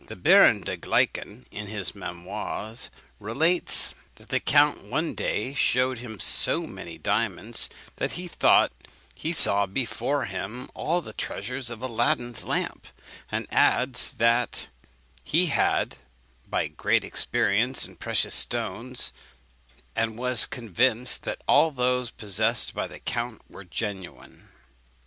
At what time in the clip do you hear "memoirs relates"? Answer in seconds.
1.93-3.93